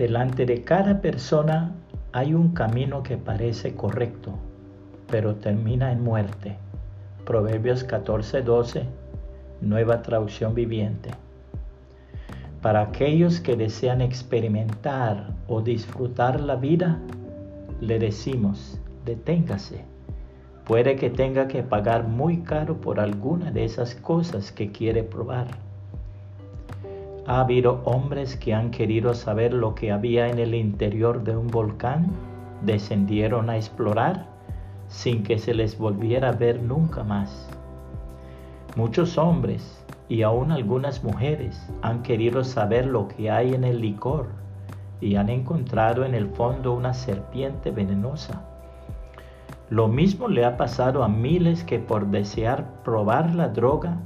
Delante 0.00 0.46
de 0.46 0.64
cada 0.64 1.02
persona 1.02 1.74
hay 2.12 2.32
un 2.32 2.54
camino 2.54 3.02
que 3.02 3.18
parece 3.18 3.74
correcto, 3.74 4.32
pero 5.10 5.34
termina 5.34 5.92
en 5.92 6.02
muerte. 6.02 6.56
Proverbios 7.26 7.86
14:12, 7.86 8.84
nueva 9.60 10.00
traducción 10.00 10.54
viviente. 10.54 11.10
Para 12.62 12.80
aquellos 12.80 13.40
que 13.40 13.56
desean 13.56 14.00
experimentar 14.00 15.34
o 15.46 15.60
disfrutar 15.60 16.40
la 16.40 16.56
vida, 16.56 16.98
le 17.82 17.98
decimos, 17.98 18.80
deténgase. 19.04 19.84
Puede 20.64 20.96
que 20.96 21.10
tenga 21.10 21.46
que 21.46 21.62
pagar 21.62 22.08
muy 22.08 22.38
caro 22.38 22.80
por 22.80 23.00
alguna 23.00 23.50
de 23.50 23.66
esas 23.66 23.96
cosas 23.96 24.50
que 24.50 24.72
quiere 24.72 25.02
probar. 25.02 25.48
Ha 27.26 27.40
habido 27.40 27.82
hombres 27.84 28.36
que 28.36 28.54
han 28.54 28.70
querido 28.70 29.14
saber 29.14 29.52
lo 29.52 29.74
que 29.74 29.92
había 29.92 30.28
en 30.28 30.38
el 30.38 30.54
interior 30.54 31.22
de 31.22 31.36
un 31.36 31.48
volcán, 31.48 32.08
descendieron 32.62 33.50
a 33.50 33.56
explorar 33.56 34.26
sin 34.88 35.22
que 35.22 35.38
se 35.38 35.54
les 35.54 35.78
volviera 35.78 36.30
a 36.30 36.32
ver 36.32 36.62
nunca 36.62 37.04
más. 37.04 37.48
Muchos 38.76 39.18
hombres 39.18 39.84
y 40.08 40.22
aún 40.22 40.50
algunas 40.50 41.04
mujeres 41.04 41.68
han 41.82 42.02
querido 42.02 42.42
saber 42.42 42.86
lo 42.86 43.08
que 43.08 43.30
hay 43.30 43.54
en 43.54 43.64
el 43.64 43.80
licor 43.80 44.26
y 45.00 45.16
han 45.16 45.28
encontrado 45.28 46.04
en 46.04 46.14
el 46.14 46.28
fondo 46.28 46.72
una 46.72 46.92
serpiente 46.92 47.70
venenosa. 47.70 48.42
Lo 49.70 49.86
mismo 49.86 50.26
le 50.26 50.44
ha 50.44 50.56
pasado 50.56 51.04
a 51.04 51.08
miles 51.08 51.62
que 51.62 51.78
por 51.78 52.08
desear 52.08 52.82
probar 52.82 53.34
la 53.34 53.48
droga, 53.48 53.98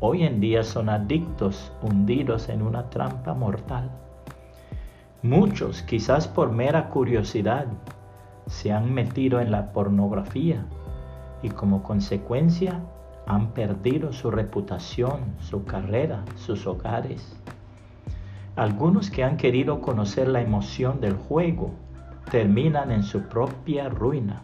hoy 0.00 0.22
en 0.22 0.40
día 0.40 0.62
son 0.62 0.88
adictos 0.88 1.72
hundidos 1.82 2.48
en 2.48 2.62
una 2.62 2.88
trampa 2.90 3.34
mortal. 3.34 3.90
Muchos, 5.22 5.82
quizás 5.82 6.28
por 6.28 6.52
mera 6.52 6.90
curiosidad, 6.90 7.66
se 8.46 8.72
han 8.72 8.94
metido 8.94 9.40
en 9.40 9.50
la 9.50 9.72
pornografía 9.72 10.64
y 11.42 11.50
como 11.50 11.82
consecuencia 11.82 12.80
han 13.26 13.48
perdido 13.48 14.12
su 14.12 14.30
reputación, 14.30 15.36
su 15.40 15.64
carrera, 15.64 16.24
sus 16.36 16.66
hogares. 16.66 17.36
Algunos 18.56 19.10
que 19.10 19.22
han 19.22 19.36
querido 19.36 19.80
conocer 19.80 20.28
la 20.28 20.40
emoción 20.40 21.00
del 21.00 21.14
juego 21.14 21.72
terminan 22.30 22.90
en 22.90 23.02
su 23.02 23.22
propia 23.22 23.88
ruina. 23.88 24.42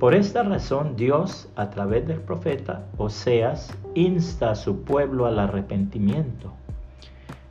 Por 0.00 0.14
esta 0.14 0.42
razón 0.42 0.96
Dios, 0.96 1.50
a 1.56 1.68
través 1.68 2.08
del 2.08 2.20
profeta 2.20 2.86
Oseas, 2.96 3.76
insta 3.94 4.52
a 4.52 4.54
su 4.54 4.82
pueblo 4.82 5.26
al 5.26 5.38
arrepentimiento. 5.38 6.54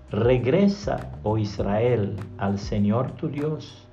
Regresa, 0.10 1.12
oh 1.22 1.38
Israel, 1.38 2.16
al 2.40 2.58
Señor 2.58 3.12
tu 3.12 3.30
Dios, 3.30 3.88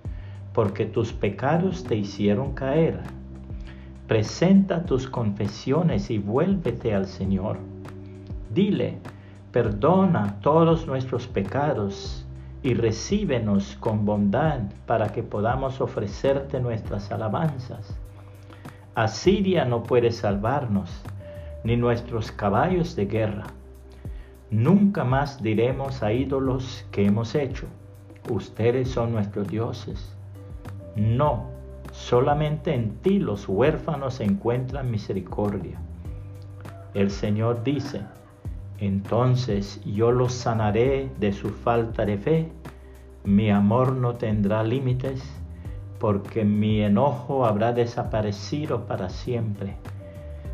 porque 0.55 0.87
tus 0.87 1.13
pecados 1.13 1.85
te 1.85 1.97
hicieron 1.97 2.55
caer 2.55 3.03
Presenta 4.09 4.87
tus 4.87 5.07
confesiones 5.07 6.11
y 6.11 6.19
vuélvete 6.19 6.95
al 6.95 7.07
Señor. 7.07 7.59
Dile, 8.55 8.99
perdona 9.51 10.39
todos 10.41 10.87
nuestros 10.87 11.27
pecados 11.27 12.25
y 12.63 12.73
recíbenos 12.75 13.77
con 13.81 14.07
bondad 14.07 14.61
para 14.87 15.09
que 15.09 15.25
podamos 15.25 15.81
ofrecerte 15.81 16.61
nuestras 16.61 17.11
alabanzas. 17.11 18.06
Asiria 18.97 19.65
no 19.65 19.85
puede 19.85 20.11
salvarnos, 20.11 20.91
ni 21.63 21.77
nuestros 21.77 22.33
caballos 22.33 22.97
de 22.97 23.07
guerra. 23.07 23.45
Nunca 24.51 25.05
más 25.05 25.41
diremos 25.41 26.03
a 26.03 26.13
ídolos 26.13 26.85
que 26.91 27.07
hemos 27.07 27.37
hecho, 27.37 27.67
ustedes 28.29 28.89
son 28.89 29.13
nuestros 29.13 29.47
dioses. 29.47 30.13
No, 30.97 31.57
Solamente 31.97 32.75
en 32.75 32.97
ti 32.99 33.19
los 33.19 33.49
huérfanos 33.49 34.21
encuentran 34.21 34.91
misericordia. 34.91 35.79
El 36.93 37.11
Señor 37.11 37.65
dice, 37.65 38.03
entonces 38.79 39.81
yo 39.85 40.13
los 40.13 40.33
sanaré 40.33 41.11
de 41.19 41.33
su 41.33 41.49
falta 41.49 42.05
de 42.05 42.19
fe, 42.19 42.53
mi 43.25 43.51
amor 43.51 43.93
no 43.93 44.17
tendrá 44.17 44.63
límites, 44.63 45.23
porque 46.07 46.45
mi 46.45 46.83
enojo 46.83 47.45
habrá 47.45 47.73
desaparecido 47.73 48.87
para 48.87 49.11
siempre. 49.11 49.75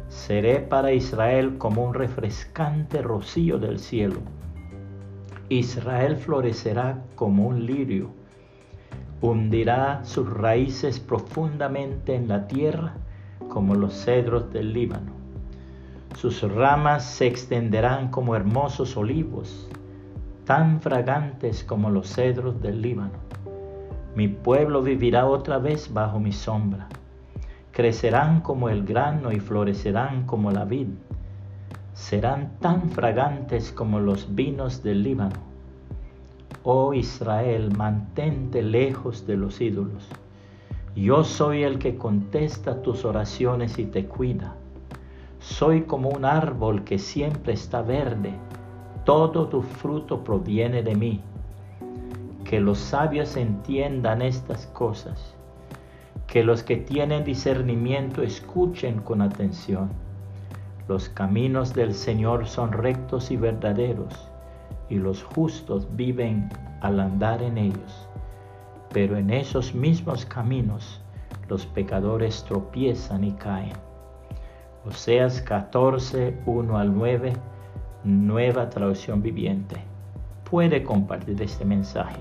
Seré 0.09 0.61
para 0.61 0.93
Israel 0.93 1.59
como 1.59 1.85
un 1.85 1.93
refrescante 1.93 3.03
rocío 3.03 3.59
del 3.59 3.79
cielo. 3.79 4.21
Israel 5.51 6.17
florecerá 6.17 7.03
como 7.17 7.47
un 7.47 7.67
lirio 7.67 8.09
hundirá 9.21 10.01
sus 10.07 10.33
raíces 10.33 10.99
profundamente 10.99 12.15
en 12.15 12.29
la 12.29 12.49
tierra 12.49 12.95
como 13.51 13.75
los 13.75 13.93
cedros 13.93 14.51
del 14.55 14.73
Líbano. 14.73 15.12
Sus 16.17 16.41
ramas 16.41 17.05
se 17.05 17.27
extenderán 17.27 18.09
como 18.09 18.35
hermosos 18.37 18.97
olivos, 18.97 19.69
tan 20.47 20.81
fragantes 20.81 21.62
como 21.62 21.91
los 21.91 22.09
cedros 22.09 22.59
del 22.62 22.81
Líbano. 22.81 23.21
Mi 24.15 24.28
pueblo 24.28 24.83
vivirá 24.83 25.27
otra 25.27 25.59
vez 25.59 25.93
bajo 25.93 26.21
mi 26.21 26.33
sombra. 26.33 26.89
Crecerán 27.71 28.41
como 28.41 28.69
el 28.69 28.84
grano 28.84 29.33
y 29.33 29.41
florecerán 29.41 30.27
como 30.27 30.50
la 30.50 30.65
vid. 30.65 30.89
Serán 31.95 32.59
tan 32.61 32.91
fragantes 32.91 33.73
como 33.73 34.00
los 34.00 34.34
vinos 34.34 34.83
del 34.83 35.03
Líbano 35.03 35.53
Oh 36.65 36.95
Israel, 36.95 37.77
mantente 37.77 38.62
lejos 38.62 39.27
de 39.27 39.37
los 39.37 39.61
ídolos. 39.61 40.09
Yo 40.94 41.25
soy 41.25 41.65
el 41.65 41.81
que 41.81 41.97
contesta 41.97 42.83
tus 42.83 43.05
oraciones 43.05 43.81
y 43.81 43.87
te 43.87 44.06
cuida. 44.06 44.55
Soy 45.41 45.83
como 45.83 46.11
un 46.11 46.25
árbol 46.25 46.84
que 46.84 47.00
siempre 47.00 47.55
está 47.55 47.83
verde. 47.83 48.34
Todo 49.05 49.49
tu 49.49 49.62
fruto 49.62 50.23
proviene 50.23 50.84
de 50.84 50.94
mí. 50.94 51.21
Que 52.53 52.61
los 52.61 52.77
sabios 52.77 53.39
entiendan 53.39 54.21
estas 54.21 54.67
cosas. 54.67 55.35
Que 56.27 56.45
los 56.45 56.63
que 56.63 56.77
tienen 56.77 57.25
discernimiento 57.25 58.21
escuchen 58.21 59.01
con 59.01 59.23
atención. 59.23 59.89
Los 60.87 61.09
caminos 61.09 61.73
del 61.73 61.95
Señor 61.95 62.47
son 62.47 62.73
rectos 62.73 63.31
y 63.31 63.39
verdaderos 63.39 64.29
y 64.91 64.97
los 64.97 65.23
justos 65.23 65.89
viven 65.97 66.51
al 66.83 67.01
andar 67.01 67.43
en 67.43 67.57
ellos. 67.57 68.07
Pero 68.91 69.17
en 69.17 69.31
esos 69.31 69.75
mismos 69.75 70.27
caminos 70.27 71.01
los 71.49 71.65
pecadores 71.65 72.45
tropiezan 72.45 73.25
y 73.25 73.33
caen. 73.33 73.73
Oseas 74.85 75.41
14, 75.41 76.37
1 76.45 76.77
al 76.77 76.95
9, 76.95 77.33
nueva 78.05 78.69
traducción 78.69 79.23
viviente. 79.23 79.77
Puede 80.51 80.83
compartir 80.83 81.41
este 81.41 81.65
mensaje 81.65 82.21